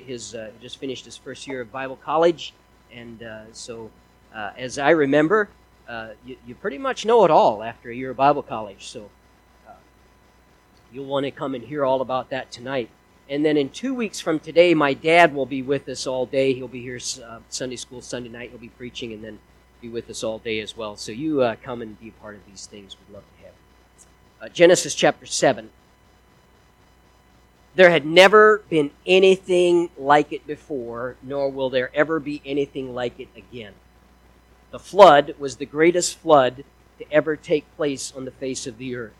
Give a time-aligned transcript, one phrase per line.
[0.00, 2.52] His uh, just finished his first year of Bible college,
[2.92, 3.90] and uh, so
[4.34, 5.48] uh, as I remember,
[5.88, 8.86] uh, you, you, pretty much know it all after a year of Bible college.
[8.86, 9.10] So
[9.68, 9.72] uh,
[10.92, 12.88] you'll want to come and hear all about that tonight.
[13.28, 16.54] And then in two weeks from today, my dad will be with us all day.
[16.54, 18.50] He'll be here uh, Sunday school Sunday night.
[18.50, 19.38] He'll be preaching, and then
[19.80, 20.96] be with us all day as well.
[20.96, 22.96] So you come and be a part of these things.
[22.98, 23.54] We'd love to have
[24.48, 24.54] you.
[24.54, 25.70] Genesis chapter seven.
[27.74, 33.18] There had never been anything like it before, nor will there ever be anything like
[33.18, 33.72] it again.
[34.70, 36.64] The flood was the greatest flood
[36.98, 39.12] to ever take place on the face of the earth.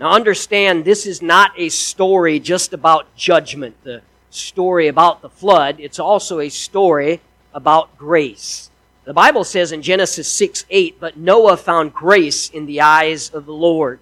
[0.00, 5.76] Now understand, this is not a story just about judgment, the story about the flood.
[5.78, 7.20] It's also a story
[7.52, 8.70] about grace.
[9.04, 13.44] The Bible says in Genesis 6 8, but Noah found grace in the eyes of
[13.44, 14.00] the Lord.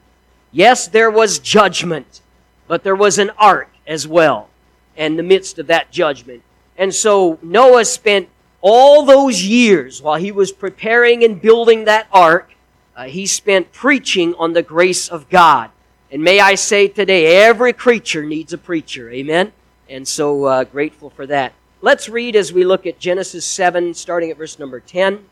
[0.52, 2.20] Yes, there was judgment,
[2.68, 4.48] but there was an ark as well
[4.96, 6.42] in the midst of that judgment.
[6.78, 8.28] And so Noah spent
[8.60, 12.52] all those years while he was preparing and building that ark,
[12.96, 15.70] uh, he spent preaching on the grace of God.
[16.10, 19.10] And may I say today, every creature needs a preacher.
[19.10, 19.52] Amen?
[19.88, 21.52] And so uh, grateful for that.
[21.82, 25.24] Let's read as we look at Genesis 7, starting at verse number 10.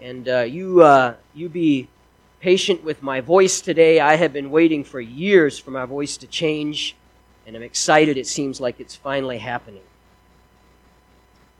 [0.00, 1.88] And uh, you, uh, you be
[2.40, 4.00] patient with my voice today.
[4.00, 6.96] I have been waiting for years for my voice to change
[7.46, 8.16] and I'm excited.
[8.16, 9.82] It seems like it's finally happening.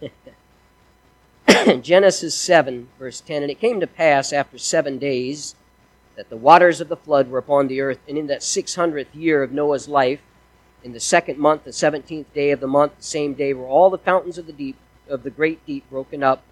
[1.83, 5.55] Genesis 7, verse 10 And it came to pass after seven days
[6.17, 9.15] that the waters of the flood were upon the earth, and in that six hundredth
[9.15, 10.21] year of Noah's life,
[10.85, 13.89] in the second month, the seventeenth day of the month, the same day were all
[13.89, 14.77] the fountains of the deep,
[15.09, 16.43] of the great deep, broken up,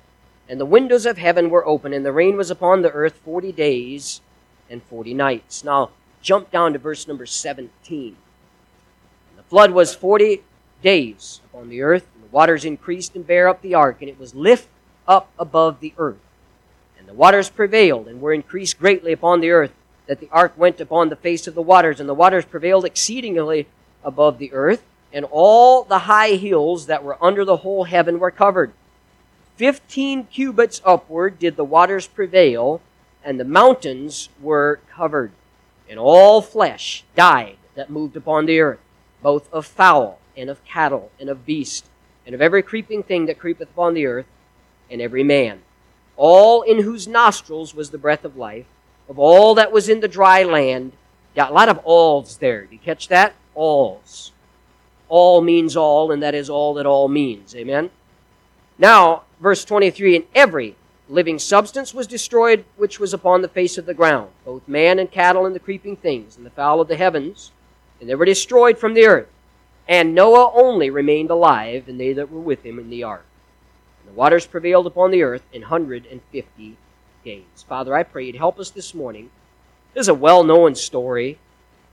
[0.49, 3.53] and the windows of heaven were open, and the rain was upon the earth forty
[3.53, 4.23] days
[4.71, 5.63] and forty nights.
[5.63, 5.91] Now,
[6.23, 8.17] jump down to verse number 17
[9.51, 10.43] flood was forty
[10.81, 14.19] days upon the earth, and the waters increased and bare up the ark, and it
[14.19, 14.69] was lift
[15.09, 16.21] up above the earth.
[16.97, 19.73] And the waters prevailed and were increased greatly upon the earth,
[20.07, 23.67] that the ark went upon the face of the waters, and the waters prevailed exceedingly
[24.05, 28.31] above the earth, and all the high hills that were under the whole heaven were
[28.31, 28.73] covered.
[29.57, 32.81] Fifteen cubits upward did the waters prevail,
[33.25, 35.33] and the mountains were covered,
[35.89, 38.79] and all flesh died that moved upon the earth
[39.23, 41.87] both of fowl and of cattle and of beast
[42.27, 44.27] and of every creeping thing that creepeth upon the earth
[44.91, 45.61] and every man.
[46.17, 48.67] All in whose nostrils was the breath of life
[49.09, 50.93] of all that was in the dry land.
[51.35, 52.65] Got a lot of alls there.
[52.67, 53.35] Do you catch that?
[53.55, 54.33] Alls.
[55.09, 57.55] All means all and that is all that all means.
[57.55, 57.91] Amen?
[58.79, 60.77] Now verse 23 and every
[61.09, 65.11] living substance was destroyed which was upon the face of the ground both man and
[65.11, 67.51] cattle and the creeping things and the fowl of the heavens
[68.01, 69.29] and they were destroyed from the earth.
[69.87, 73.25] And Noah only remained alive, and they that were with him in the ark.
[74.01, 76.77] And the waters prevailed upon the earth in hundred and fifty
[77.25, 77.65] days.
[77.69, 79.31] Father, I pray you'd help us this morning.
[79.95, 81.39] This is a well known story.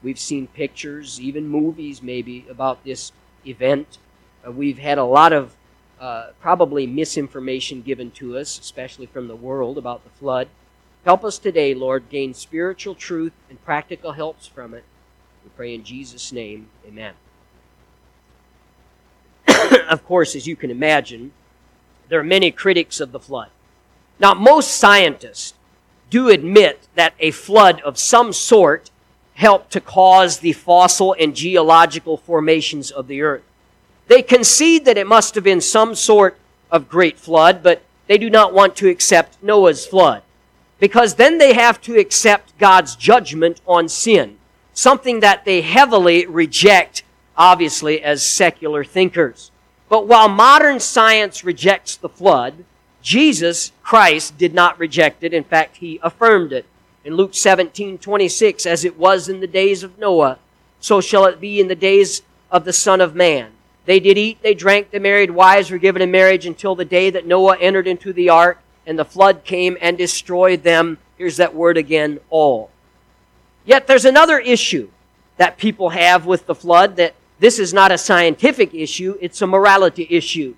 [0.04, 3.12] We've seen pictures, even movies maybe, about this
[3.46, 3.98] event.
[4.46, 5.56] Uh, we've had a lot of
[6.00, 10.48] uh, probably misinformation given to us, especially from the world, about the flood.
[11.04, 14.84] Help us today, Lord, gain spiritual truth and practical helps from it.
[15.58, 17.16] Pray in Jesus' name, amen.
[19.90, 21.32] of course, as you can imagine,
[22.10, 23.50] there are many critics of the flood.
[24.20, 25.56] Now, most scientists
[26.12, 28.92] do admit that a flood of some sort
[29.34, 33.44] helped to cause the fossil and geological formations of the earth.
[34.10, 36.38] They concede that it must have been some sort
[36.70, 40.22] of great flood, but they do not want to accept Noah's flood.
[40.80, 44.37] Because then they have to accept God's judgment on sin
[44.78, 47.02] something that they heavily reject,
[47.36, 49.50] obviously, as secular thinkers.
[49.90, 52.64] But while modern science rejects the flood,
[53.02, 55.34] Jesus Christ did not reject it.
[55.34, 56.68] In fact, he affirmed it.
[57.04, 60.38] In Luke 17, 26, as it was in the days of Noah,
[60.80, 62.22] so shall it be in the days
[62.52, 63.54] of the Son of Man.
[63.86, 67.10] They did eat, they drank, the married wives were given in marriage until the day
[67.10, 71.00] that Noah entered into the ark, and the flood came and destroyed them.
[71.18, 72.70] Here's that word again, all.
[73.68, 74.90] Yet there's another issue
[75.36, 79.46] that people have with the flood that this is not a scientific issue, it's a
[79.46, 80.56] morality issue.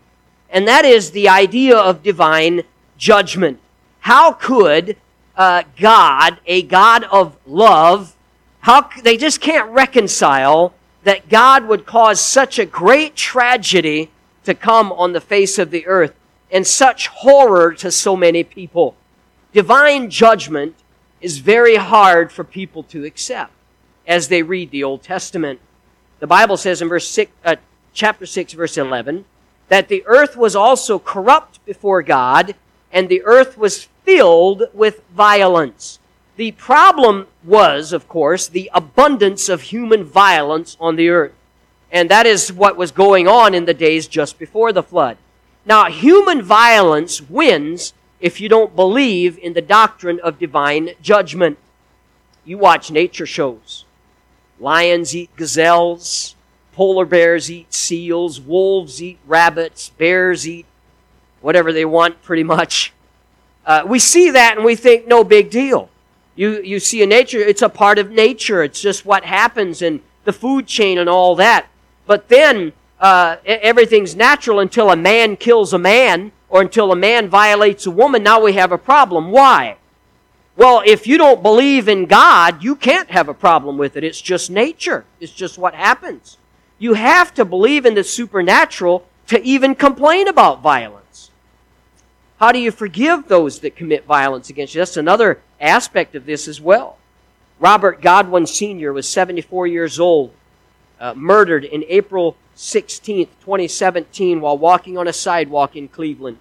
[0.51, 2.61] And that is the idea of divine
[2.97, 3.59] judgment.
[4.01, 4.95] How could
[5.35, 8.15] uh, God, a God of love,
[8.61, 10.73] how they just can't reconcile
[11.03, 14.11] that God would cause such a great tragedy
[14.43, 16.13] to come on the face of the earth
[16.51, 18.95] and such horror to so many people.
[19.51, 20.75] Divine judgment
[21.21, 23.51] is very hard for people to accept
[24.07, 25.59] as they read the Old Testament.
[26.19, 27.55] The Bible says in verse six, uh,
[27.93, 29.25] chapter 6, verse 11,
[29.67, 32.55] that the earth was also corrupt before God,
[32.91, 35.99] and the earth was filled with violence.
[36.37, 41.33] The problem was, of course, the abundance of human violence on the earth.
[41.91, 45.17] And that is what was going on in the days just before the flood.
[45.65, 51.57] Now, human violence wins if you don't believe in the doctrine of divine judgment.
[52.45, 53.85] You watch nature shows.
[54.59, 56.35] Lions eat gazelles,
[56.73, 60.65] polar bears eat seals, wolves eat rabbits, bears eat
[61.41, 62.93] whatever they want, pretty much.
[63.65, 65.89] Uh, we see that and we think, no big deal.
[66.35, 68.63] You, you see in nature, it's a part of nature.
[68.63, 71.67] It's just what happens in the food chain and all that.
[72.05, 77.29] But then uh, everything's natural until a man kills a man or until a man
[77.29, 78.23] violates a woman.
[78.23, 79.31] Now we have a problem.
[79.31, 79.77] Why?
[80.55, 84.03] Well, if you don't believe in God, you can't have a problem with it.
[84.03, 85.05] It's just nature.
[85.19, 86.37] It's just what happens.
[86.77, 91.31] You have to believe in the supernatural to even complain about violence.
[92.39, 94.79] How do you forgive those that commit violence against you?
[94.79, 96.97] That's another aspect of this as well.
[97.59, 98.93] Robert Godwin Sr.
[98.93, 100.33] was 74 years old
[100.99, 106.39] uh, murdered in April 16th, 2017, while walking on a sidewalk in Cleveland.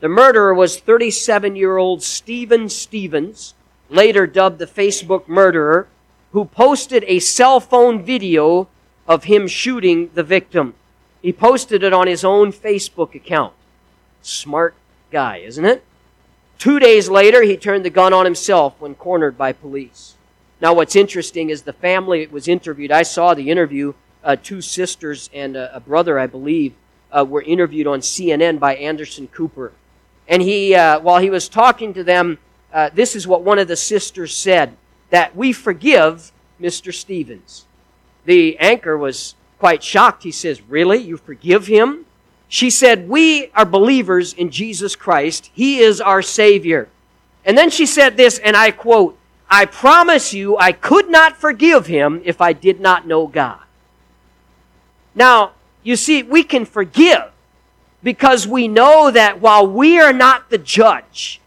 [0.00, 3.52] The murderer was 37 year old Stephen Stephens,
[3.90, 5.88] later dubbed the Facebook murderer,
[6.32, 8.66] who posted a cell phone video
[9.06, 10.72] of him shooting the victim.
[11.20, 13.52] He posted it on his own Facebook account.
[14.22, 14.74] Smart
[15.10, 15.84] guy, isn't it?
[16.58, 20.14] Two days later, he turned the gun on himself when cornered by police.
[20.62, 22.90] Now, what's interesting is the family was interviewed.
[22.90, 23.92] I saw the interview.
[24.24, 26.74] Uh, two sisters and a, a brother, I believe,
[27.10, 29.72] uh, were interviewed on CNN by Anderson Cooper.
[30.28, 32.38] And he, uh, while he was talking to them,
[32.72, 34.76] uh, this is what one of the sisters said
[35.10, 36.94] that we forgive Mr.
[36.94, 37.66] Stephens.
[38.24, 40.22] The anchor was quite shocked.
[40.22, 40.98] He says, Really?
[40.98, 42.06] You forgive him?
[42.48, 45.50] She said, We are believers in Jesus Christ.
[45.52, 46.88] He is our Savior.
[47.44, 49.18] And then she said this, and I quote,
[49.50, 53.60] I promise you, I could not forgive him if I did not know God.
[55.14, 57.30] Now, you see, we can forgive
[58.02, 61.40] because we know that while we are not the judge,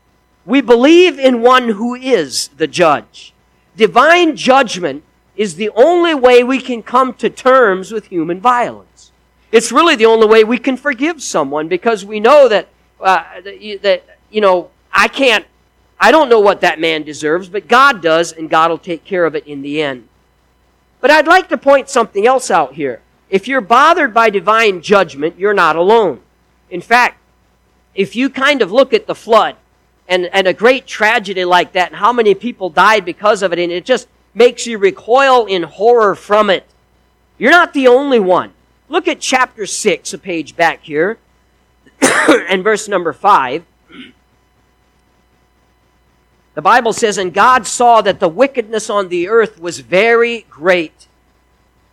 [0.45, 3.33] we believe in one who is the judge.
[3.75, 5.03] Divine judgment
[5.35, 9.11] is the only way we can come to terms with human violence.
[9.51, 12.67] It's really the only way we can forgive someone because we know that,
[12.99, 15.45] uh, that you know, I can't
[15.99, 19.25] I don't know what that man deserves, but God does, and God will take care
[19.25, 20.07] of it in the end.
[20.99, 23.01] But I'd like to point something else out here.
[23.29, 26.21] If you're bothered by divine judgment, you're not alone.
[26.69, 27.17] In fact,
[27.93, 29.55] if you kind of look at the flood
[30.07, 33.59] and, and a great tragedy like that and how many people died because of it,
[33.59, 36.65] and it just makes you recoil in horror from it,
[37.37, 38.53] you're not the only one.
[38.87, 41.17] Look at chapter 6, a page back here,
[42.01, 43.65] and verse number 5.
[46.53, 51.07] The Bible says, And God saw that the wickedness on the earth was very great.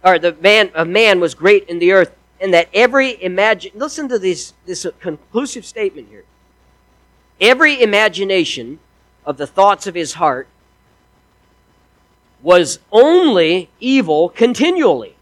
[0.04, 4.08] Or the man of man was great in the earth, and that every imagine listen
[4.08, 6.24] to this this conclusive statement here.
[7.40, 8.80] Every imagination
[9.24, 10.48] of the thoughts of his heart
[12.42, 15.14] was only evil continually.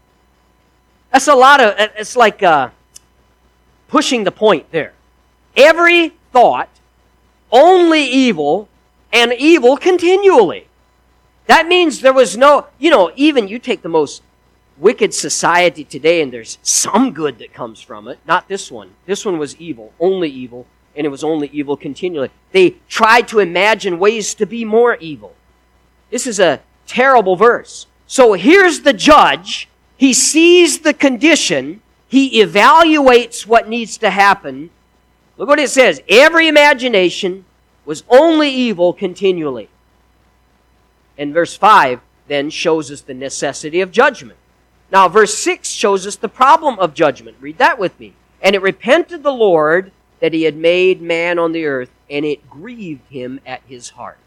[1.11, 2.69] That's a lot of it's like uh,
[3.87, 4.93] pushing the point there.
[5.55, 6.69] Every thought
[7.51, 8.69] only evil
[9.11, 10.67] and evil continually.
[11.47, 14.23] That means there was no, you know, even you take the most
[14.81, 18.17] wicked society today and there's some good that comes from it.
[18.27, 18.95] Not this one.
[19.05, 22.31] This one was evil, only evil, and it was only evil continually.
[22.51, 25.35] They tried to imagine ways to be more evil.
[26.09, 27.85] This is a terrible verse.
[28.07, 29.69] So here's the judge.
[29.95, 31.81] He sees the condition.
[32.07, 34.71] He evaluates what needs to happen.
[35.37, 36.01] Look what it says.
[36.09, 37.45] Every imagination
[37.85, 39.69] was only evil continually.
[41.17, 44.39] And verse 5 then shows us the necessity of judgment.
[44.91, 47.37] Now, verse 6 shows us the problem of judgment.
[47.39, 48.13] Read that with me.
[48.41, 52.49] And it repented the Lord that he had made man on the earth, and it
[52.49, 54.17] grieved him at his heart.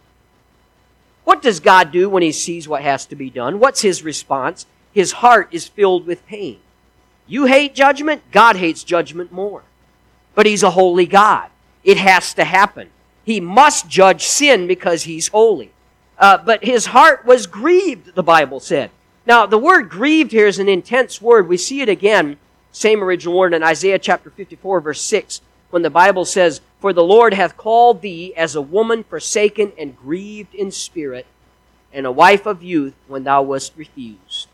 [1.25, 3.59] What does God do when he sees what has to be done?
[3.59, 4.67] What's his response?
[4.93, 6.59] His heart is filled with pain.
[7.27, 9.63] You hate judgment, God hates judgment more.
[10.35, 11.51] But he's a holy God.
[11.83, 12.91] It has to happen.
[13.25, 15.71] He must judge sin because he's holy.
[16.19, 18.91] Uh, but his heart was grieved, the Bible said.
[19.27, 21.49] Now, the word grieved here is an intense word.
[21.49, 22.37] We see it again,
[22.73, 25.41] same original word in Isaiah chapter 54, verse 6,
[25.71, 29.97] when the Bible says, For the Lord hath called thee as a woman forsaken and
[29.97, 31.27] grieved in spirit,
[31.91, 34.49] and a wife of youth when thou wast refused.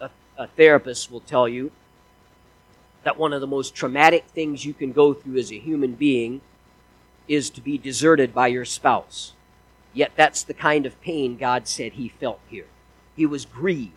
[0.00, 1.72] A, uh, therapists will tell you
[3.04, 6.42] that one of the most traumatic things you can go through as a human being
[7.26, 9.32] is to be deserted by your spouse.
[9.94, 12.66] Yet that's the kind of pain God said he felt here.
[13.18, 13.90] He was grieved.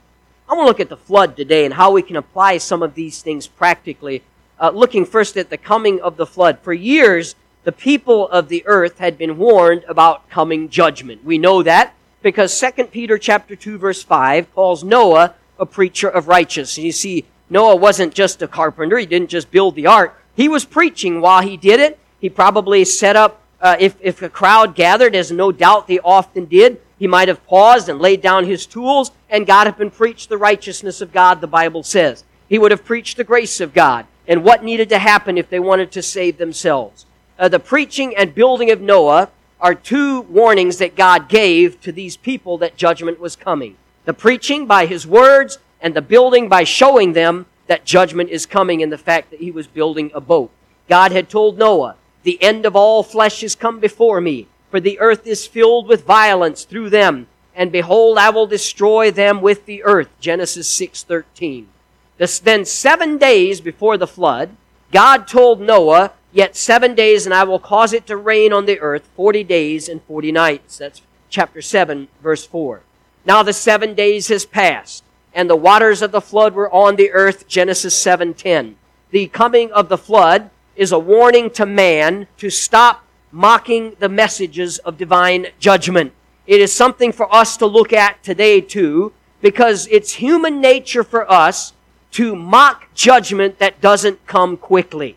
[0.50, 2.96] I want to look at the flood today and how we can apply some of
[2.96, 4.24] these things practically.
[4.60, 6.58] Uh, looking first at the coming of the flood.
[6.64, 11.24] For years, the people of the earth had been warned about coming judgment.
[11.24, 16.28] We know that because 2 Peter chapter 2 verse 5 calls Noah a preacher of
[16.28, 16.84] righteousness.
[16.84, 18.98] You see, Noah wasn't just a carpenter.
[18.98, 20.20] He didn't just build the ark.
[20.36, 22.00] He was preaching while he did it.
[22.20, 26.46] He probably set up, uh, if, if a crowd gathered, as no doubt they often
[26.46, 30.30] did, he might have paused and laid down his tools and got up and preached
[30.30, 32.24] the righteousness of God, the Bible says.
[32.48, 35.60] He would have preached the grace of God and what needed to happen if they
[35.60, 37.08] wanted to save themselves.
[37.40, 42.18] Uh, the preaching and building of Noah are two warnings that God gave to these
[42.18, 43.78] people that judgment was coming.
[44.06, 48.82] The preaching by his words and the building by showing them that judgment is coming
[48.82, 50.52] in the fact that he was building a boat.
[50.88, 55.00] God had told Noah, the end of all flesh is come before me, for the
[55.00, 59.84] earth is filled with violence through them, and behold, I will destroy them with the
[59.84, 60.08] earth.
[60.20, 61.68] Genesis 6:13.
[62.18, 64.52] Then 7 days before the flood,
[64.92, 68.80] God told Noah, yet 7 days and I will cause it to rain on the
[68.80, 70.78] earth 40 days and 40 nights.
[70.78, 72.82] That's chapter 7 verse 4.
[73.26, 77.12] Now the seven days has passed, and the waters of the flood were on the
[77.12, 77.48] earth.
[77.48, 78.78] Genesis 7:10.
[79.12, 84.78] The coming of the flood is a warning to man to stop mocking the messages
[84.80, 86.14] of divine judgment.
[86.48, 91.30] It is something for us to look at today too, because it's human nature for
[91.32, 91.74] us
[92.12, 95.16] to mock judgment that doesn't come quickly.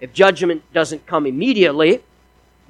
[0.00, 2.02] If judgment doesn't come immediately,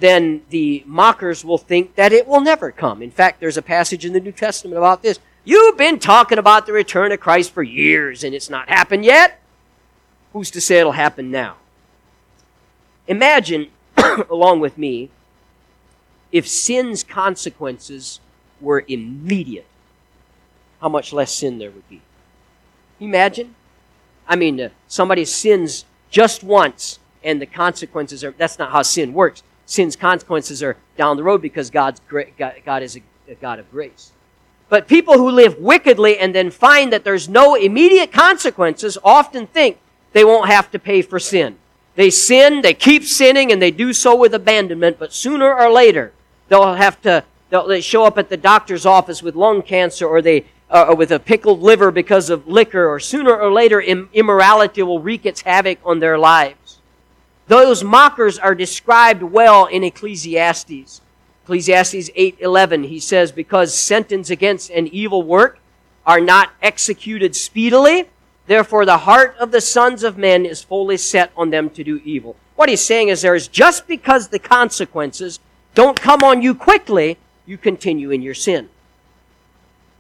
[0.01, 3.03] then the mockers will think that it will never come.
[3.03, 5.19] In fact, there's a passage in the New Testament about this.
[5.45, 9.41] You've been talking about the return of Christ for years and it's not happened yet.
[10.33, 11.57] Who's to say it'll happen now?
[13.07, 13.69] Imagine,
[14.31, 15.11] along with me,
[16.31, 18.21] if sin's consequences
[18.61, 19.67] were immediate,
[20.81, 22.03] how much less sin there would be.
[23.01, 23.55] Imagine?
[24.27, 29.13] I mean, uh, somebody sins just once and the consequences are, that's not how sin
[29.13, 33.59] works sin's consequences are down the road because God's God, God is a, a God
[33.59, 34.13] of grace.
[34.71, 39.79] But people who live wickedly and then find that there's no immediate consequences often think
[40.13, 41.59] they won't have to pay for sin.
[41.99, 46.13] They sin, they keep sinning, and they do so with abandonment, but sooner or later
[46.47, 50.23] they'll have to, they'll they show up at the doctor's office with lung cancer or
[50.23, 54.81] they, uh, or with a pickled liver because of liquor, or sooner or later immorality
[54.81, 56.79] will wreak its havoc on their lives.
[57.49, 61.01] Those mockers are described well in Ecclesiastes.
[61.43, 65.59] Ecclesiastes 8:11 he says because sentence against an evil work
[66.07, 68.09] are not executed speedily
[68.49, 72.01] therefore the heart of the sons of men is fully set on them to do
[72.05, 72.37] evil.
[72.57, 75.39] What he's saying is there is just because the consequences
[75.75, 78.69] don't come on you quickly you continue in your sin.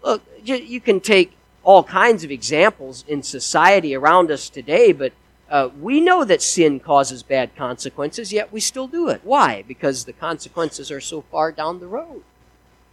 [0.03, 5.13] Look you can take all kinds of examples in society around us today but
[5.51, 9.23] uh, we know that sin causes bad consequences, yet we still do it.
[9.25, 9.65] Why?
[9.67, 12.23] Because the consequences are so far down the road.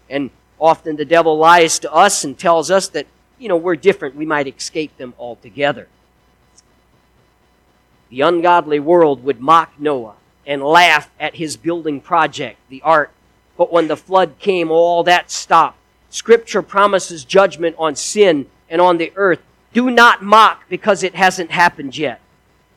[0.10, 3.08] And often the devil lies to us and tells us that,
[3.38, 4.16] you know, we're different.
[4.16, 5.88] We might escape them altogether.
[8.10, 10.16] The ungodly world would mock Noah
[10.46, 13.12] and laugh at his building project, the ark.
[13.58, 15.78] But when the flood came, all that stopped.
[16.10, 19.42] Scripture promises judgment on sin and on the earth.
[19.74, 22.22] Do not mock because it hasn't happened yet.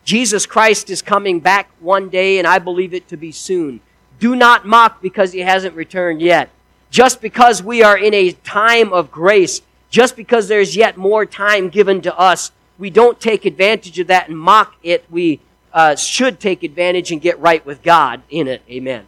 [0.05, 3.81] Jesus Christ is coming back one day, and I believe it to be soon.
[4.19, 6.51] Do not mock because he hasn't returned yet.
[6.91, 11.69] Just because we are in a time of grace, just because there's yet more time
[11.69, 15.05] given to us, we don't take advantage of that and mock it.
[15.11, 15.41] We
[15.73, 18.63] uh, should take advantage and get right with God in it.
[18.71, 19.07] Amen.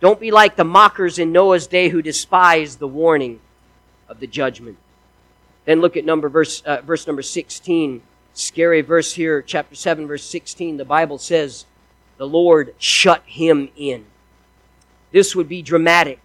[0.00, 3.40] Don't be like the mockers in Noah's day who despised the warning
[4.08, 4.78] of the judgment.
[5.64, 10.24] Then look at number verse, uh, verse number 16 scary verse here, chapter 7, verse
[10.24, 10.76] 16.
[10.76, 11.66] The Bible says,
[12.16, 14.06] The Lord shut him in.
[15.12, 16.20] This would be dramatic.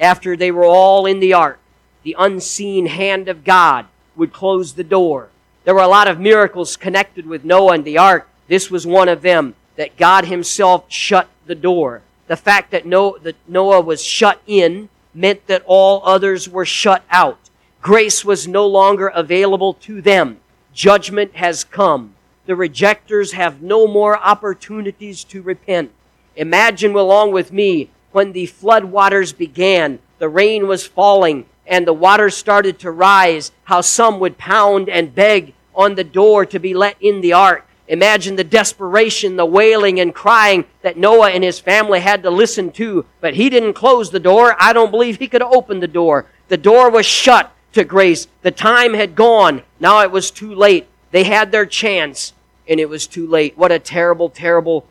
[0.00, 1.60] After they were all in the ark,
[2.02, 5.28] the unseen hand of God would close the door.
[5.64, 8.28] There were a lot of miracles connected with Noah and the ark.
[8.48, 12.02] This was one of them, that God himself shut the door.
[12.26, 17.38] The fact that Noah was shut in meant that all others were shut out.
[17.80, 20.38] Grace was no longer available to them.
[20.72, 22.14] Judgment has come.
[22.46, 25.90] The rejectors have no more opportunities to repent.
[26.34, 31.92] Imagine along with me when the flood waters began, the rain was falling, and the
[31.92, 36.74] waters started to rise, how some would pound and beg on the door to be
[36.74, 37.66] let in the ark.
[37.88, 42.70] Imagine the desperation, the wailing and crying that Noah and his family had to listen
[42.72, 43.04] to.
[43.20, 44.56] But he didn't close the door.
[44.58, 46.26] I don't believe he could open the door.
[46.48, 48.28] The door was shut to grace.
[48.42, 49.62] The time had gone.
[49.80, 50.86] Now it was too late.
[51.10, 52.32] They had their chance
[52.68, 53.58] and it was too late.
[53.58, 54.86] What a terrible, terrible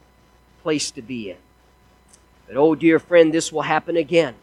[0.62, 1.38] place to be in.
[2.48, 4.36] But oh, dear friend, this will happen again.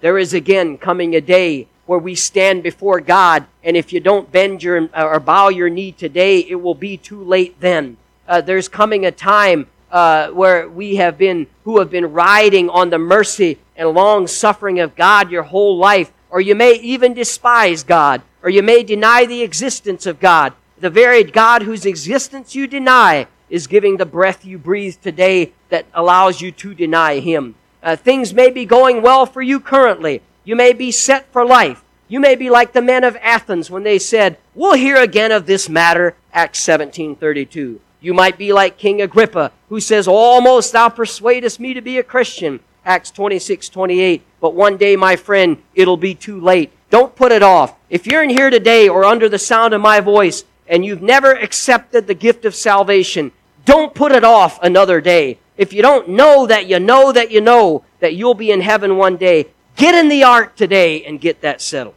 [0.00, 4.30] There is again coming a day where we stand before God, and if you don't
[4.30, 7.96] bend your or bow your knee today, it will be too late then.
[8.28, 12.90] Uh, there's coming a time uh, where we have been, who have been riding on
[12.90, 17.82] the mercy and long suffering of God your whole life, or you may even despise
[17.82, 20.52] God, or you may deny the existence of God.
[20.78, 25.86] The very God whose existence you deny is giving the breath you breathe today that
[25.94, 27.54] allows you to deny Him.
[27.82, 30.22] Uh, things may be going well for you currently.
[30.44, 31.82] You may be set for life.
[32.08, 35.46] You may be like the men of Athens when they said, We'll hear again of
[35.46, 37.80] this matter, Acts 17:32.
[38.00, 42.04] You might be like King Agrippa, who says, Almost thou persuadest me to be a
[42.04, 44.22] Christian, Acts 26:28.
[44.40, 46.70] But one day, my friend, it'll be too late.
[46.90, 47.74] Don't put it off.
[47.90, 51.32] If you're in here today or under the sound of my voice and you've never
[51.32, 53.32] accepted the gift of salvation,
[53.64, 55.38] don't put it off another day.
[55.56, 58.96] If you don't know that you know that you know that you'll be in heaven
[58.96, 59.46] one day,
[59.76, 61.94] get in the ark today and get that settled.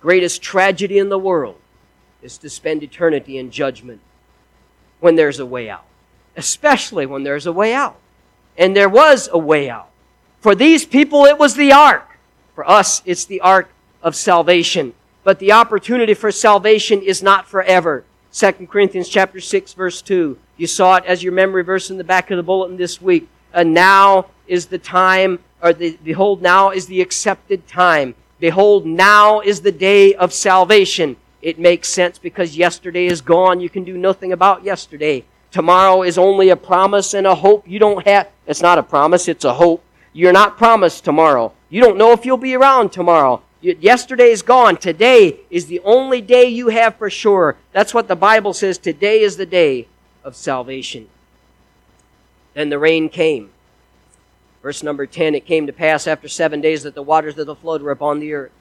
[0.00, 1.56] Greatest tragedy in the world
[2.22, 4.00] is to spend eternity in judgment
[5.00, 5.84] when there's a way out,
[6.36, 7.96] especially when there's a way out.
[8.56, 9.90] And there was a way out.
[10.40, 12.08] For these people, it was the ark.
[12.54, 13.68] For us, it's the ark
[14.02, 14.94] of salvation
[15.26, 18.04] but the opportunity for salvation is not forever.
[18.32, 20.38] 2 Corinthians chapter 6 verse 2.
[20.56, 23.28] You saw it as your memory verse in the back of the bulletin this week.
[23.52, 28.14] And now is the time, or the, behold, now is the accepted time.
[28.40, 31.16] Behold, now is the day of salvation.
[31.42, 33.60] It makes sense because yesterday is gone.
[33.60, 35.24] You can do nothing about yesterday.
[35.50, 37.68] Tomorrow is only a promise and a hope.
[37.68, 39.82] You don't have, it's not a promise, it's a hope.
[40.12, 41.52] You're not promised tomorrow.
[41.68, 43.42] You don't know if you'll be around tomorrow.
[43.60, 44.76] Yesterday is gone.
[44.76, 47.56] Today is the only day you have for sure.
[47.72, 48.78] That's what the Bible says.
[48.78, 49.88] Today is the day
[50.26, 51.08] of salvation.
[52.54, 53.50] Then the rain came.
[54.60, 57.54] Verse number 10 It came to pass after seven days that the waters of the
[57.54, 58.52] flood were upon the earth.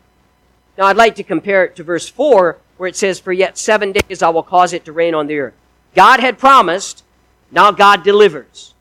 [0.78, 3.92] Now I'd like to compare it to verse 4, where it says, For yet seven
[3.92, 5.56] days I will cause it to rain on the earth.
[5.96, 7.04] God had promised,
[7.52, 8.74] now God delivers.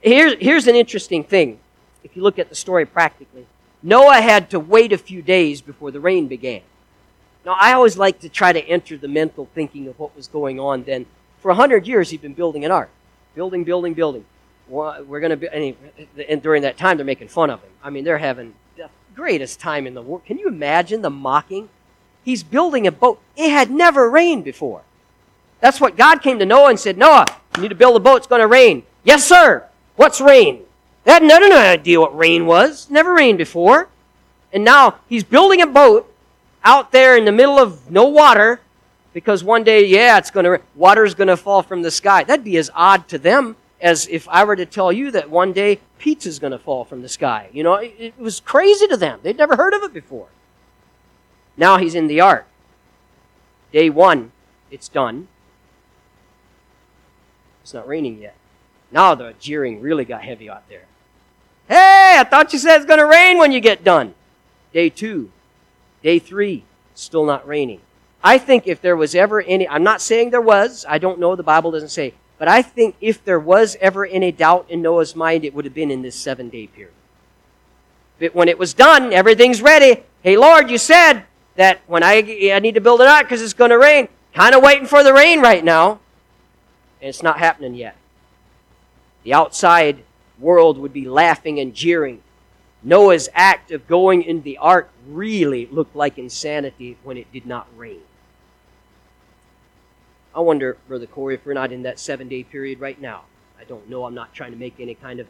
[0.00, 1.58] Here's, here's an interesting thing,
[2.04, 3.46] if you look at the story practically.
[3.82, 6.62] Noah had to wait a few days before the rain began.
[7.46, 10.60] Now, I always like to try to enter the mental thinking of what was going
[10.60, 11.06] on then.
[11.40, 12.90] For a hundred years, he'd been building an ark.
[13.34, 14.24] Building, building, building.
[14.68, 15.76] We're going to be,
[16.28, 17.70] and during that time, they're making fun of him.
[17.82, 20.24] I mean, they're having the greatest time in the world.
[20.26, 21.68] Can you imagine the mocking?
[22.24, 23.20] He's building a boat.
[23.36, 24.82] It had never rained before.
[25.60, 28.18] That's what God came to Noah and said, Noah, you need to build a boat.
[28.18, 28.82] It's going to rain.
[29.04, 29.66] Yes, sir.
[29.96, 30.62] What's rain?
[31.04, 32.90] They had no, no idea what rain was.
[32.90, 33.88] Never rained before.
[34.52, 36.12] And now he's building a boat
[36.62, 38.60] out there in the middle of no water
[39.12, 42.24] because one day, yeah, it's going to, water's going to fall from the sky.
[42.24, 45.52] That'd be as odd to them as if I were to tell you that one
[45.52, 47.48] day pizza's going to fall from the sky.
[47.52, 49.20] You know, it, it was crazy to them.
[49.22, 50.28] They'd never heard of it before.
[51.56, 52.46] Now he's in the ark.
[53.72, 54.32] Day one,
[54.70, 55.28] it's done.
[57.62, 58.34] It's not raining yet.
[58.90, 60.86] Now the jeering really got heavy out there.
[61.68, 64.14] Hey, I thought you said it's going to rain when you get done.
[64.72, 65.30] Day two,
[66.02, 67.80] day three, still not raining.
[68.22, 71.36] I think if there was ever any, I'm not saying there was, I don't know,
[71.36, 75.14] the Bible doesn't say, but I think if there was ever any doubt in Noah's
[75.14, 76.94] mind, it would have been in this seven day period.
[78.18, 80.02] But when it was done, everything's ready.
[80.22, 81.22] Hey, Lord, you said
[81.54, 84.08] that when I, I need to build an ark because it's going to rain.
[84.34, 86.00] Kind of waiting for the rain right now.
[87.00, 87.96] And it's not happening yet.
[89.22, 90.02] The outside
[90.38, 92.22] world would be laughing and jeering.
[92.82, 97.66] Noah's act of going in the ark really looked like insanity when it did not
[97.76, 98.00] rain.
[100.38, 103.22] I wonder, Brother Corey, if we're not in that seven day period right now.
[103.58, 104.04] I don't know.
[104.04, 105.26] I'm not trying to make any kind of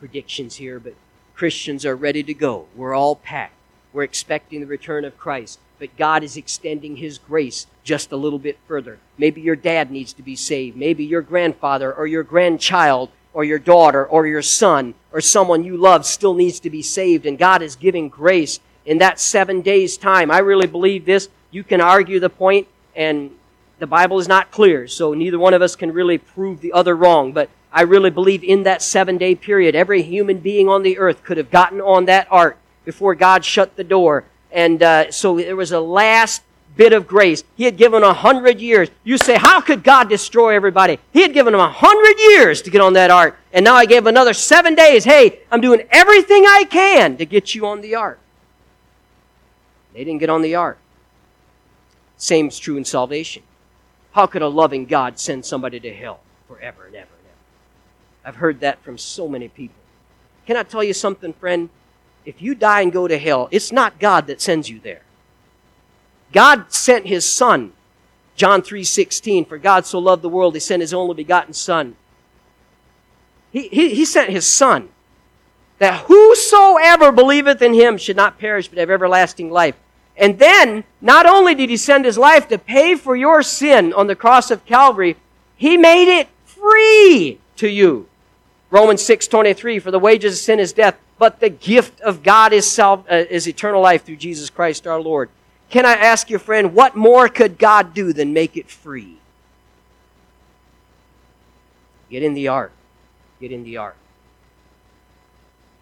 [0.00, 0.94] predictions here, but
[1.36, 2.66] Christians are ready to go.
[2.74, 3.54] We're all packed.
[3.92, 5.60] We're expecting the return of Christ.
[5.78, 8.98] But God is extending His grace just a little bit further.
[9.16, 10.76] Maybe your dad needs to be saved.
[10.76, 15.76] Maybe your grandfather or your grandchild or your daughter or your son or someone you
[15.76, 19.96] love still needs to be saved, and God is giving grace in that seven days'
[19.96, 20.32] time.
[20.32, 21.28] I really believe this.
[21.52, 22.66] You can argue the point,
[22.96, 23.37] and
[23.78, 26.96] the Bible is not clear, so neither one of us can really prove the other
[26.96, 27.32] wrong.
[27.32, 31.22] But I really believe in that seven day period, every human being on the earth
[31.22, 34.24] could have gotten on that ark before God shut the door.
[34.50, 36.42] And uh, so there was a last
[36.76, 37.44] bit of grace.
[37.56, 38.88] He had given a hundred years.
[39.04, 40.98] You say, how could God destroy everybody?
[41.12, 43.36] He had given them a hundred years to get on that ark.
[43.52, 45.04] And now I gave another seven days.
[45.04, 48.18] Hey, I'm doing everything I can to get you on the ark.
[49.92, 50.78] They didn't get on the ark.
[52.16, 53.42] Same is true in salvation.
[54.12, 58.28] How could a loving God send somebody to hell forever and ever and ever?
[58.28, 59.76] I've heard that from so many people.
[60.46, 61.68] Can I tell you something, friend?
[62.24, 65.02] If you die and go to hell, it's not God that sends you there.
[66.32, 67.72] God sent his son.
[68.36, 71.96] John 3:16 for God so loved the world he sent his only begotten son.
[73.50, 74.90] He, he, he sent his son
[75.78, 79.76] that whosoever believeth in him should not perish but have everlasting life.
[80.18, 84.08] And then, not only did he send his life to pay for your sin on
[84.08, 85.16] the cross of Calvary,
[85.56, 88.08] he made it free to you.
[88.70, 92.70] Romans 6:23 for the wages of sin is death, but the gift of God is,
[92.70, 95.30] self, uh, is eternal life through Jesus Christ our Lord.
[95.70, 99.18] Can I ask your friend, what more could God do than make it free?
[102.10, 102.72] Get in the ark.
[103.40, 103.96] Get in the ark.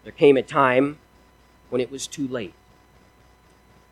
[0.03, 0.99] There came a time
[1.69, 2.53] when it was too late.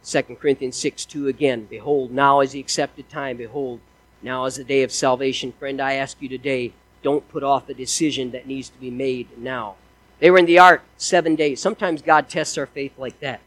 [0.05, 3.37] 2 Corinthians 6 2 again, Behold, now is the accepted time.
[3.37, 3.79] Behold,
[4.21, 5.51] now is the day of salvation.
[5.51, 9.37] Friend, I ask you today, don't put off the decision that needs to be made
[9.37, 9.75] now.
[10.19, 11.59] They were in the ark seven days.
[11.59, 13.41] Sometimes God tests our faith like that.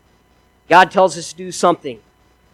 [0.69, 2.01] God tells us to do something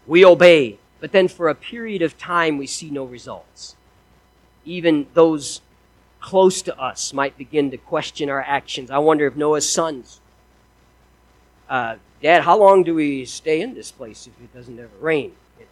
[0.06, 3.74] we obey, but then for a period of time we see no results.
[4.64, 5.62] Even those
[6.20, 8.90] close to us might begin to question our actions.
[8.90, 10.20] I wonder if Noah's sons,
[11.68, 15.32] uh, Dad, how long do we stay in this place if it doesn't ever rain?
[15.58, 15.66] You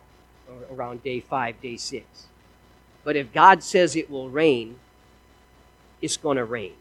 [0.46, 2.26] know, around day five, day six.
[3.04, 4.78] But if God says it will rain,
[6.02, 6.74] it's going to rain.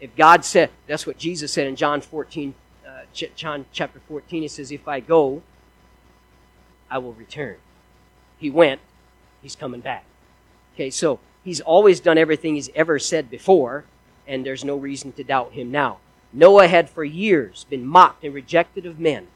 [0.00, 2.52] If God said, that's what Jesus said in John 14,
[2.84, 2.90] uh,
[3.36, 5.42] John chapter 14, he says, If I go,
[6.90, 7.54] I will return.
[8.36, 8.80] He went,
[9.42, 10.02] he's coming back.
[10.74, 13.84] Okay, so he's always done everything he's ever said before,
[14.26, 15.98] and there's no reason to doubt him now.
[16.32, 19.26] Noah had for years been mocked and rejected of men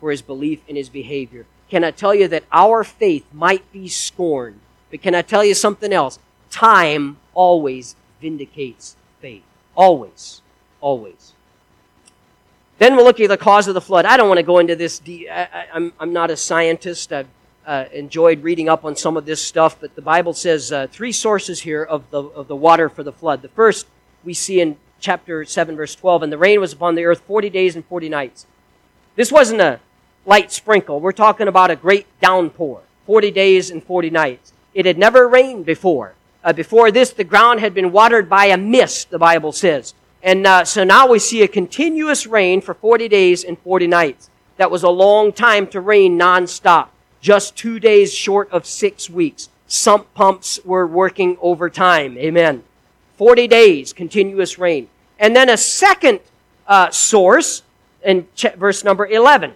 [0.00, 1.46] for his belief in his behavior.
[1.68, 4.60] Can I tell you that our faith might be scorned?
[4.90, 6.18] But can I tell you something else?
[6.50, 9.42] Time always vindicates faith.
[9.74, 10.42] Always.
[10.80, 11.32] Always.
[12.78, 14.04] Then we'll look at the cause of the flood.
[14.04, 14.98] I don't want to go into this.
[14.98, 17.12] De- I, am I'm not a scientist.
[17.12, 17.28] I've
[17.66, 21.12] uh, enjoyed reading up on some of this stuff, but the Bible says uh, three
[21.12, 23.42] sources here of the, of the water for the flood.
[23.42, 23.86] The first
[24.22, 27.50] we see in chapter 7, verse 12, and the rain was upon the earth 40
[27.50, 28.46] days and 40 nights.
[29.16, 29.78] This wasn't a
[30.24, 30.98] light sprinkle.
[30.98, 34.54] We're talking about a great downpour, 40 days and 40 nights.
[34.72, 36.14] It had never rained before.
[36.42, 39.92] Uh, before this, the ground had been watered by a mist, the Bible says.
[40.22, 44.30] And uh, so now we see a continuous rain for 40 days and 40 nights.
[44.56, 46.88] That was a long time to rain nonstop,
[47.20, 49.50] just two days short of six weeks.
[49.66, 52.16] Sump pumps were working overtime.
[52.16, 52.62] Amen.
[53.18, 54.88] 40 days continuous rain.
[55.24, 56.20] And then a second
[56.66, 57.62] uh, source
[58.04, 59.54] in ch- verse number 11.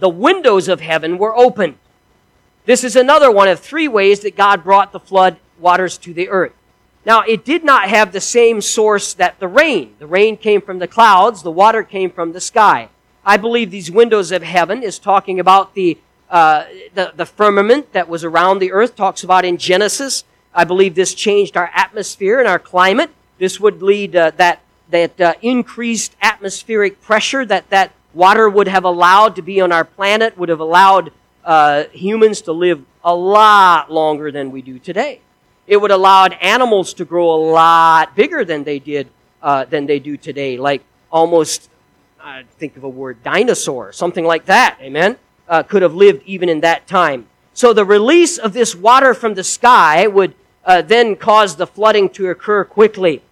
[0.00, 1.78] The windows of heaven were opened.
[2.66, 6.28] This is another one of three ways that God brought the flood waters to the
[6.28, 6.52] earth.
[7.06, 9.94] Now, it did not have the same source that the rain.
[9.98, 12.90] The rain came from the clouds, the water came from the sky.
[13.24, 15.96] I believe these windows of heaven is talking about the,
[16.28, 20.24] uh, the, the firmament that was around the earth, talks about in Genesis.
[20.54, 23.08] I believe this changed our atmosphere and our climate.
[23.38, 28.84] This would lead uh, that, that uh, increased atmospheric pressure that that water would have
[28.84, 31.12] allowed to be on our planet, would have allowed
[31.44, 35.20] uh, humans to live a lot longer than we do today.
[35.66, 39.08] It would allow animals to grow a lot bigger than they did
[39.42, 41.68] uh, than they do today, like almost
[42.20, 44.78] I think of a word dinosaur, something like that.
[44.80, 45.16] Amen.
[45.48, 47.28] Uh, could have lived even in that time.
[47.54, 52.08] So the release of this water from the sky would uh, then cause the flooding
[52.10, 53.22] to occur quickly.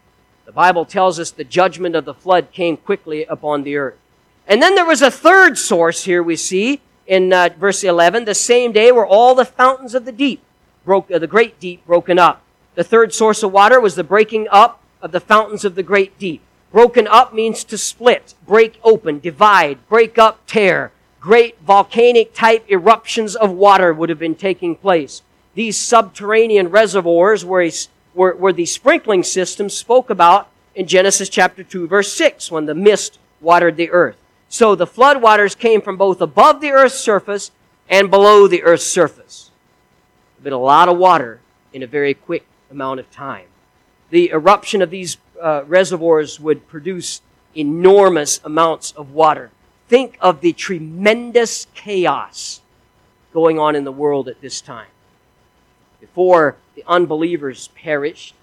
[0.54, 3.98] Bible tells us the judgment of the flood came quickly upon the earth.
[4.46, 8.24] And then there was a third source here we see in uh, verse 11.
[8.24, 10.42] The same day were all the fountains of the deep
[10.84, 12.42] broke, uh, the great deep broken up.
[12.74, 16.18] The third source of water was the breaking up of the fountains of the great
[16.18, 16.42] deep.
[16.70, 20.92] Broken up means to split, break open, divide, break up, tear.
[21.20, 25.22] Great volcanic type eruptions of water would have been taking place.
[25.54, 27.72] These subterranean reservoirs were, a,
[28.14, 33.18] were, the sprinkling system spoke about in Genesis chapter 2 verse 6 when the mist
[33.40, 34.16] watered the earth.
[34.48, 37.50] So the flood waters came from both above the earth's surface
[37.88, 39.50] and below the earth's surface
[40.44, 41.40] been a lot of water
[41.72, 43.46] in a very quick amount of time.
[44.10, 47.22] The eruption of these uh, reservoirs would produce
[47.56, 49.50] enormous amounts of water.
[49.88, 52.60] think of the tremendous chaos
[53.32, 54.86] going on in the world at this time.
[56.04, 58.34] Before the unbelievers perished,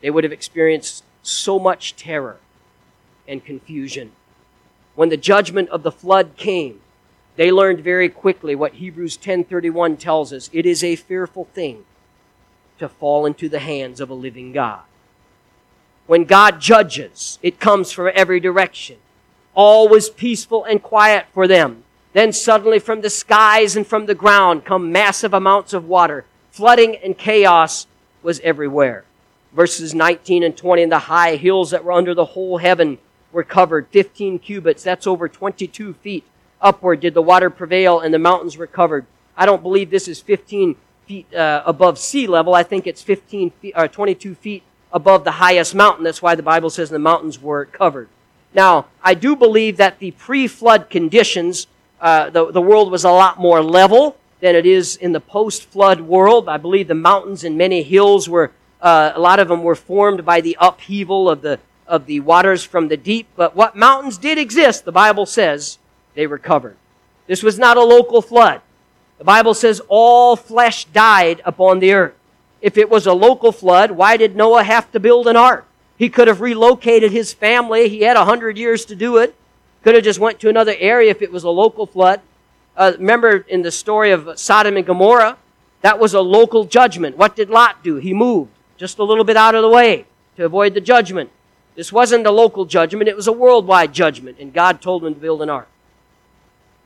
[0.00, 2.36] they would have experienced so much terror
[3.26, 4.12] and confusion.
[4.94, 6.80] When the judgment of the flood came,
[7.34, 11.86] they learned very quickly what Hebrews 10:31 tells us, it is a fearful thing
[12.78, 14.82] to fall into the hands of a living God.
[16.06, 18.98] When God judges, it comes from every direction.
[19.54, 21.82] All was peaceful and quiet for them.
[22.12, 26.24] Then suddenly from the skies and from the ground come massive amounts of water.
[26.58, 27.86] Flooding and chaos
[28.20, 29.04] was everywhere.
[29.52, 32.98] Verses 19 and 20, and the high hills that were under the whole heaven
[33.30, 34.82] were covered 15 cubits.
[34.82, 36.24] That's over 22 feet
[36.60, 39.06] upward did the water prevail and the mountains were covered.
[39.36, 40.74] I don't believe this is 15
[41.06, 42.56] feet uh, above sea level.
[42.56, 46.02] I think it's 15 feet, or uh, 22 feet above the highest mountain.
[46.02, 48.08] That's why the Bible says the mountains were covered.
[48.52, 51.68] Now, I do believe that the pre-flood conditions,
[52.00, 56.00] uh, the, the world was a lot more level than it is in the post-flood
[56.00, 56.48] world.
[56.48, 60.24] I believe the mountains and many hills were, uh, a lot of them were formed
[60.24, 63.26] by the upheaval of the, of the waters from the deep.
[63.36, 65.78] But what mountains did exist, the Bible says,
[66.14, 66.76] they were covered.
[67.26, 68.60] This was not a local flood.
[69.18, 72.14] The Bible says all flesh died upon the earth.
[72.60, 75.66] If it was a local flood, why did Noah have to build an ark?
[75.96, 77.88] He could have relocated his family.
[77.88, 79.34] He had a hundred years to do it.
[79.82, 82.20] Could have just went to another area if it was a local flood.
[82.78, 85.36] Uh, remember in the story of Sodom and Gomorrah,
[85.82, 87.16] that was a local judgment.
[87.16, 87.96] What did Lot do?
[87.96, 91.30] He moved just a little bit out of the way to avoid the judgment.
[91.74, 95.20] This wasn't a local judgment, it was a worldwide judgment, and God told him to
[95.20, 95.68] build an ark.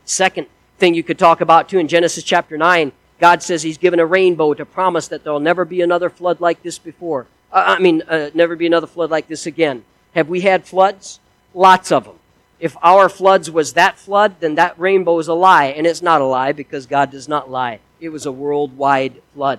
[0.06, 0.46] Second
[0.78, 4.06] thing you could talk about too in Genesis chapter 9, God says He's given a
[4.06, 7.26] rainbow to promise that there'll never be another flood like this before.
[7.52, 9.84] Uh, I mean, uh, never be another flood like this again.
[10.14, 11.20] Have we had floods?
[11.54, 12.16] Lots of them.
[12.62, 15.64] If our floods was that flood, then that rainbow is a lie.
[15.64, 17.80] And it's not a lie because God does not lie.
[18.00, 19.58] It was a worldwide flood.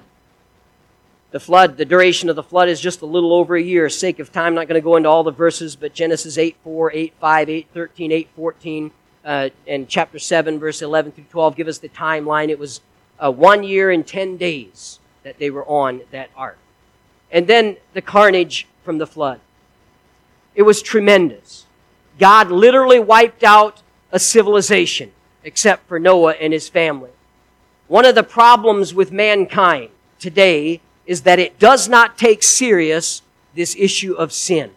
[1.31, 3.89] The flood, the duration of the flood is just a little over a year.
[3.89, 6.55] Sake of time, I'm not going to go into all the verses, but Genesis 8
[6.63, 8.91] 4, 8 5, 8 13, 8 14
[9.25, 12.47] uh, and chapter 7, verse 11 through 12 give us the timeline.
[12.47, 12.79] It was
[13.19, 16.57] uh, one year and 10 days that they were on that ark.
[17.29, 19.41] And then the carnage from the flood.
[20.55, 21.62] It was tremendous.
[22.19, 25.11] God literally wiped out a civilization,
[25.43, 27.09] except for Noah and his family.
[27.87, 33.21] One of the problems with mankind today is that it does not take serious
[33.55, 34.71] this issue of sin.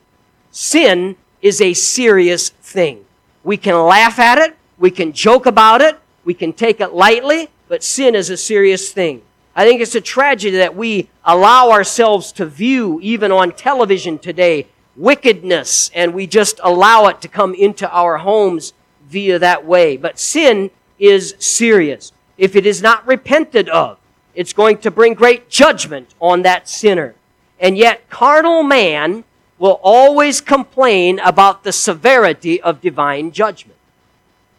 [0.51, 3.05] Sin is a serious thing.
[3.45, 4.57] We can laugh at it.
[4.79, 5.99] We can joke about it.
[6.25, 9.23] We can take it lightly, but sin is a serious thing.
[9.55, 14.67] I think it's a tragedy that we allow ourselves to view, even on television today,
[14.97, 18.73] wickedness, and we just allow it to come into our homes
[19.09, 19.97] via that way.
[19.97, 22.13] But sin is serious.
[22.39, 23.99] If it is not repented of,
[24.35, 27.15] it's going to bring great judgment on that sinner.
[27.59, 29.25] And yet, carnal man
[29.59, 33.79] will always complain about the severity of divine judgment.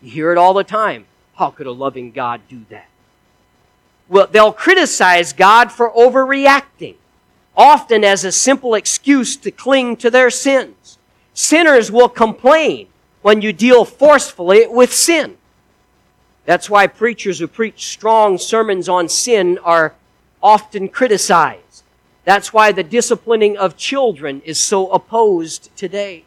[0.01, 1.05] You hear it all the time.
[1.35, 2.87] How could a loving God do that?
[4.07, 6.95] Well, they'll criticize God for overreacting,
[7.57, 10.99] often as a simple excuse to cling to their sins.
[11.33, 12.87] Sinners will complain
[13.23, 15.37] when you deal forcefully with sin.
[16.45, 19.95] That's why preachers who preach strong sermons on sin are
[20.41, 21.83] often criticized.
[22.23, 26.23] That's why the disciplining of children is so opposed today.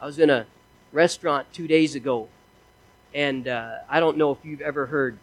[0.00, 0.46] I was in a
[0.92, 2.28] restaurant two days ago,
[3.14, 5.18] and uh, I don't know if you've ever heard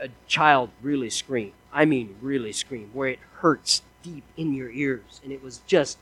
[0.00, 1.52] a child really scream.
[1.72, 5.20] I mean, really scream, where it hurts deep in your ears.
[5.24, 5.98] And it was just,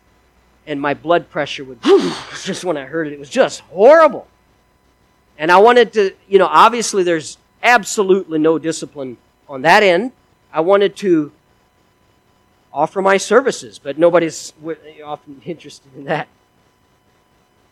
[0.66, 1.82] and my blood pressure would,
[2.44, 4.26] just when I heard it, it was just horrible.
[5.38, 9.16] And I wanted to, you know, obviously there's absolutely no discipline
[9.48, 10.12] on that end.
[10.52, 11.32] I wanted to
[12.72, 14.52] offer my services, but nobody's
[15.04, 16.28] often interested in that.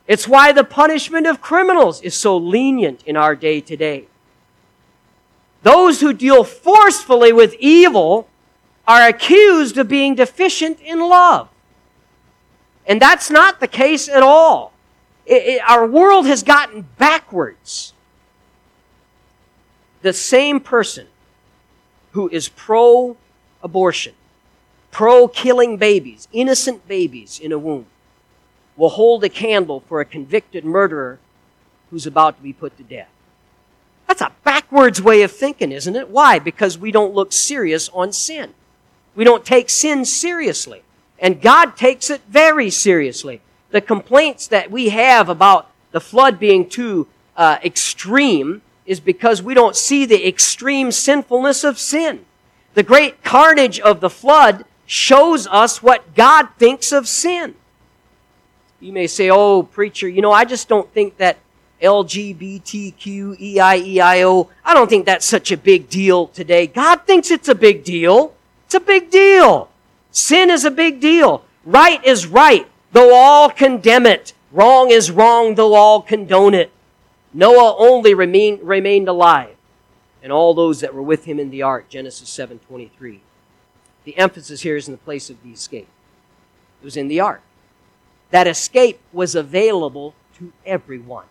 [0.06, 4.06] It's why the punishment of criminals is so lenient in our day today.
[5.62, 8.28] Those who deal forcefully with evil
[8.86, 11.48] are accused of being deficient in love.
[12.86, 14.72] And that's not the case at all.
[15.26, 17.92] It, it, our world has gotten backwards.
[20.00, 21.06] The same person
[22.12, 23.16] who is pro
[23.62, 24.14] abortion
[24.90, 27.86] pro killing babies, innocent babies in a womb,
[28.76, 31.18] will hold a candle for a convicted murderer
[31.90, 33.08] who's about to be put to death.
[34.08, 36.08] That's a backwards way of thinking, isn't it?
[36.08, 36.38] Why?
[36.38, 38.54] Because we don't look serious on sin.
[39.14, 40.82] We don't take sin seriously.
[41.18, 43.42] And God takes it very seriously.
[43.70, 49.52] The complaints that we have about the flood being too uh, extreme is because we
[49.52, 52.24] don't see the extreme sinfulness of sin.
[52.74, 57.54] The great carnage of the flood shows us what God thinks of sin.
[58.80, 61.36] You may say, oh, preacher, you know, I just don't think that
[61.80, 66.66] LGBTQEIEIO, I don't think that's such a big deal today.
[66.66, 68.34] God thinks it's a big deal.
[68.66, 69.70] It's a big deal.
[70.10, 71.44] Sin is a big deal.
[71.64, 74.32] Right is right, though all condemn it.
[74.50, 76.72] Wrong is wrong, though all condone it.
[77.32, 79.54] Noah only remain, remained alive,
[80.22, 83.20] and all those that were with him in the ark, Genesis 7.23.
[84.04, 85.88] The emphasis here is in the place of the escape.
[86.80, 87.42] It was in the ark.
[88.30, 91.26] That escape was available to everyone.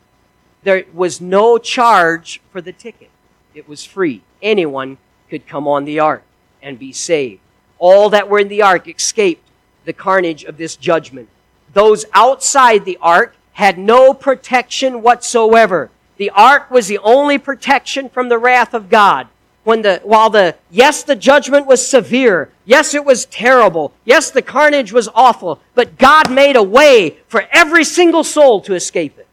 [0.63, 3.10] There was no charge for the ticket.
[3.54, 4.22] It was free.
[4.41, 4.98] Anyone
[5.30, 6.24] could come on the ark
[6.62, 7.41] and be saved.
[7.80, 9.48] All that were in the ark escaped
[9.86, 11.30] the carnage of this judgment.
[11.74, 15.89] Those outside the ark had no protection whatsoever.
[16.17, 19.28] The ark was the only protection from the wrath of God.
[19.63, 22.50] When the, while the, yes, the judgment was severe.
[22.65, 23.91] Yes, it was terrible.
[24.06, 25.60] Yes, the carnage was awful.
[25.76, 29.27] But God made a way for every single soul to escape it.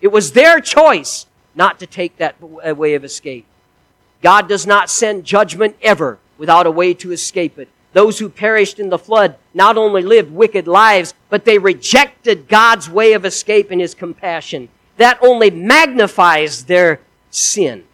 [0.00, 3.46] It was their choice not to take that way of escape.
[4.22, 7.68] God does not send judgment ever without a way to escape it.
[7.92, 12.88] Those who perished in the flood not only lived wicked lives, but they rejected God's
[12.88, 14.68] way of escape and His compassion.
[14.98, 17.84] That only magnifies their sin.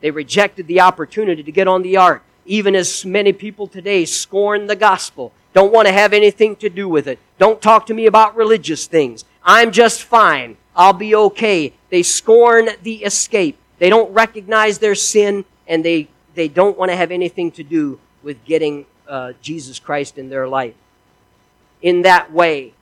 [0.00, 4.66] They rejected the opportunity to get on the ark, even as many people today scorn
[4.66, 7.18] the gospel, don't want to have anything to do with it.
[7.38, 9.24] Don't talk to me about religious things.
[9.44, 10.56] I'm just fine.
[10.76, 11.72] I'll be okay.
[11.90, 13.58] They scorn the escape.
[13.78, 18.00] They don't recognize their sin and they, they don't want to have anything to do
[18.22, 20.74] with getting uh, Jesus Christ in their life.
[21.82, 22.72] In that way,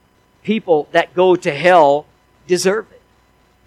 [0.42, 2.06] people that go to hell
[2.46, 3.00] deserve it.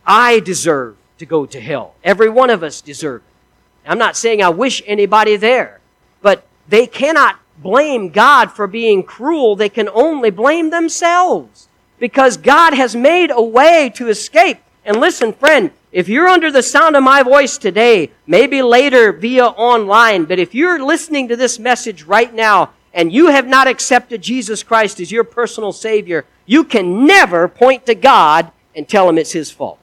[0.06, 1.96] I deserve to go to hell.
[2.04, 3.90] Every one of us deserve it.
[3.90, 5.80] I'm not saying I wish anybody there,
[6.22, 9.56] but they cannot blame God for being cruel.
[9.56, 11.68] They can only blame themselves
[12.00, 14.58] because God has made a way to escape.
[14.84, 19.46] And listen, friend, if you're under the sound of my voice today, maybe later via
[19.46, 24.22] online, but if you're listening to this message right now and you have not accepted
[24.22, 29.18] Jesus Christ as your personal Savior, you can never point to God and tell Him
[29.18, 29.80] it's His fault.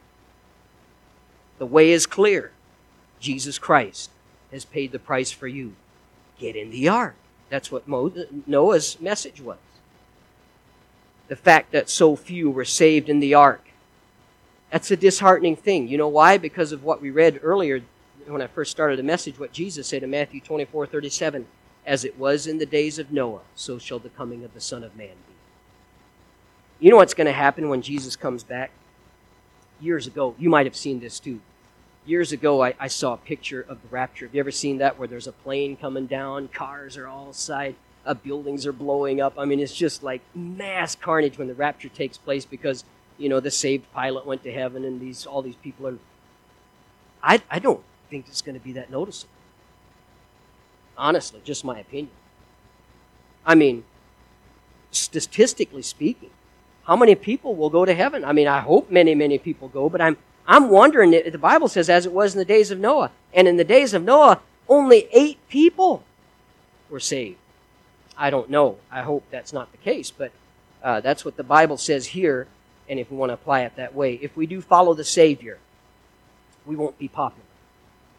[1.58, 2.52] The way is clear.
[3.18, 4.10] Jesus Christ
[4.50, 5.74] has paid the price for you.
[6.38, 7.14] Get in the ark.
[7.48, 9.58] That's what Noah's message was
[11.32, 13.64] the fact that so few were saved in the ark.
[14.70, 15.88] That's a disheartening thing.
[15.88, 16.36] You know why?
[16.36, 17.80] Because of what we read earlier
[18.26, 21.46] when I first started the message, what Jesus said in Matthew 24 37.
[21.86, 24.84] As it was in the days of Noah, so shall the coming of the Son
[24.84, 26.84] of Man be.
[26.84, 28.70] You know what's going to happen when Jesus comes back?
[29.80, 31.40] Years ago, you might have seen this too.
[32.04, 34.26] Years ago, I, I saw a picture of the rapture.
[34.26, 37.74] Have you ever seen that where there's a plane coming down, cars are all side,
[38.04, 39.34] uh, buildings are blowing up.
[39.38, 42.84] I mean, it's just like mass carnage when the rapture takes place because
[43.18, 45.98] you know the saved pilot went to heaven and these all these people are.
[47.22, 49.32] I I don't think it's going to be that noticeable.
[50.96, 52.10] Honestly, just my opinion.
[53.44, 53.84] I mean,
[54.90, 56.30] statistically speaking,
[56.84, 58.24] how many people will go to heaven?
[58.24, 61.10] I mean, I hope many, many people go, but I'm I'm wondering.
[61.10, 63.94] The Bible says, as it was in the days of Noah, and in the days
[63.94, 66.02] of Noah, only eight people
[66.90, 67.38] were saved.
[68.16, 68.78] I don't know.
[68.90, 70.32] I hope that's not the case, but
[70.82, 72.46] uh, that's what the Bible says here,
[72.88, 74.14] and if we want to apply it that way.
[74.14, 75.58] If we do follow the Savior,
[76.66, 77.46] we won't be popular.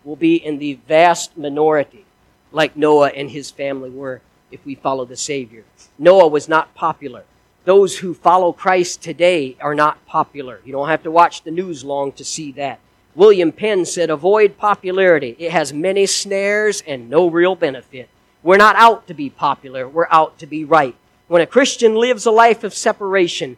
[0.04, 2.06] We'll be in the vast minority,
[2.52, 5.64] like Noah and his family were, if we follow the Savior.
[5.98, 7.24] Noah was not popular.
[7.66, 10.60] Those who follow Christ today are not popular.
[10.66, 12.80] You don't have to watch the news long to see that.
[13.16, 15.36] William Penn said, Avoid popularity.
[15.40, 18.10] It has many snares and no real benefit.
[18.44, 20.96] We're not out to be popular, we're out to be right.
[21.28, 23.56] When a Christian lives a life of separation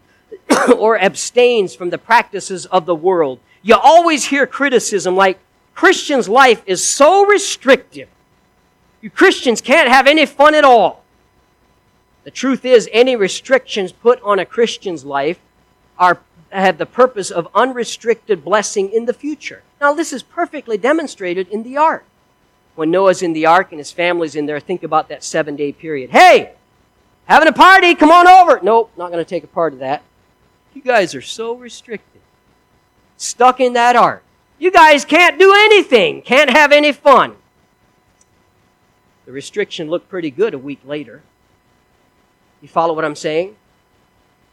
[0.77, 5.39] or abstains from the practices of the world, you always hear criticism like,
[5.73, 8.07] Christian's life is so restrictive.
[9.01, 11.03] You Christians can't have any fun at all.
[12.23, 15.39] The truth is, any restrictions put on a Christian's life
[15.99, 19.63] are, have the purpose of unrestricted blessing in the future.
[19.81, 22.05] Now, this is perfectly demonstrated in the ark
[22.75, 25.71] when Noah's in the ark and his family's in there, think about that seven day
[25.71, 26.09] period.
[26.11, 26.53] Hey,
[27.25, 28.59] having a party, come on over.
[28.61, 30.03] Nope, not going to take a part of that.
[30.73, 32.21] You guys are so restricted.
[33.17, 34.23] Stuck in that ark.
[34.59, 37.35] You guys can't do anything, can't have any fun.
[39.25, 41.23] The restriction looked pretty good a week later.
[42.61, 43.55] You follow what I'm saying?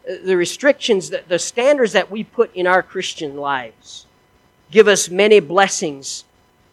[0.08, 4.06] Uh, the restrictions, the standards that we put in our Christian lives
[4.70, 6.24] give us many blessings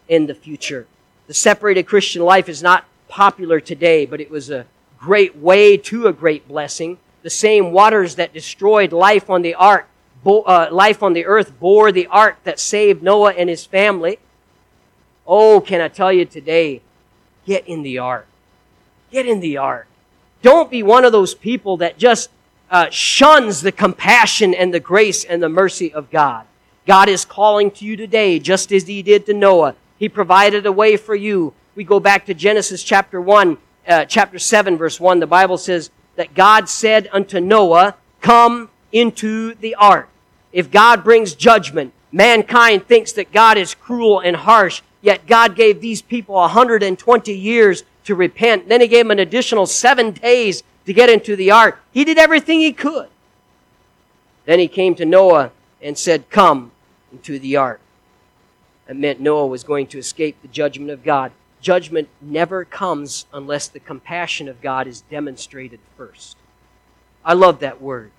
[0.08, 0.86] in the future.
[1.30, 4.66] The separated Christian life is not popular today, but it was a
[4.98, 6.98] great way to a great blessing.
[7.22, 9.86] The same waters that destroyed life on the ark,
[10.26, 14.18] uh, life on the earth, bore the ark that saved Noah and his family.
[15.24, 16.82] Oh, can I tell you today,
[17.46, 18.26] get in the ark.
[19.12, 19.86] Get in the ark.
[20.42, 22.28] Don't be one of those people that just
[22.72, 26.46] uh, shuns the compassion and the grace and the mercy of God.
[26.88, 29.76] God is calling to you today, just as He did to Noah.
[30.00, 31.52] He provided a way for you.
[31.76, 35.20] We go back to Genesis chapter 1, uh, chapter 7, verse 1.
[35.20, 40.08] The Bible says that God said unto Noah, Come into the ark.
[40.52, 45.82] If God brings judgment, mankind thinks that God is cruel and harsh, yet God gave
[45.82, 48.70] these people 120 years to repent.
[48.70, 51.78] Then He gave them an additional seven days to get into the ark.
[51.92, 53.08] He did everything He could.
[54.46, 55.50] Then He came to Noah
[55.82, 56.72] and said, Come
[57.12, 57.82] into the ark.
[58.90, 61.30] That meant Noah was going to escape the judgment of God.
[61.60, 66.36] Judgment never comes unless the compassion of God is demonstrated first.
[67.24, 68.10] I love that word.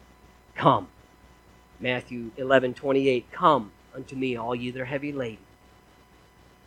[0.55, 0.87] Come.
[1.81, 3.29] Matthew 11, 28.
[3.33, 5.43] Come unto me, all ye that are heavy laden,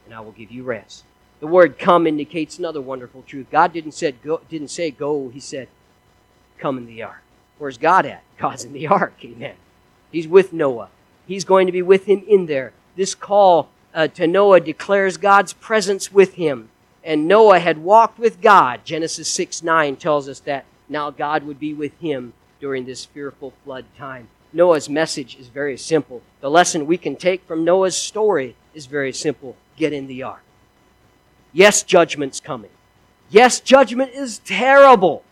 [0.05, 1.05] and I will give you rest.
[1.41, 3.47] The word come indicates another wonderful truth.
[3.51, 5.69] God didn't, said go, didn't say go, He said,
[6.59, 7.23] come in the ark.
[7.57, 8.23] Where's God at?
[8.37, 9.15] God's in the ark.
[9.25, 9.57] Amen.
[10.13, 10.91] He's with Noah.
[11.27, 12.75] He's going to be with him in there.
[12.97, 16.69] This call uh, to Noah declares God's presence with him.
[17.03, 18.81] And Noah had walked with God.
[18.85, 23.53] Genesis 6 9 tells us that now God would be with him during this fearful
[23.65, 24.29] flood time.
[24.53, 26.23] Noah's message is very simple.
[26.41, 30.43] The lesson we can take from Noah's story is very simple get in the ark.
[31.53, 32.71] Yes, judgment's coming.
[33.29, 35.25] Yes, judgment is terrible.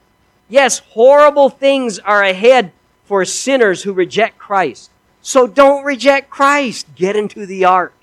[0.48, 2.72] Yes, horrible things are ahead
[3.04, 4.90] for sinners who reject Christ.
[5.20, 6.86] So don't reject Christ.
[6.96, 7.94] Get into the ark.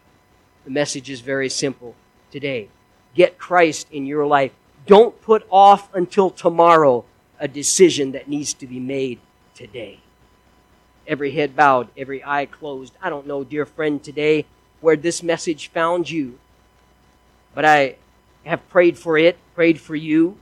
[0.66, 1.95] The message is very simple
[2.32, 2.70] today.
[3.16, 4.51] Get Christ in your life.
[4.86, 7.05] Don't put off until tomorrow
[7.39, 9.20] a decision that needs to be made
[9.55, 9.99] today.
[11.07, 12.93] Every head bowed, every eye closed.
[13.01, 14.45] I don't know, dear friend, today
[14.82, 16.39] where this message found you,
[17.53, 17.95] but I
[18.45, 20.38] have prayed for it, prayed for you.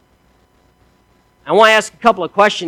[1.45, 2.65] I want to ask a couple of questions.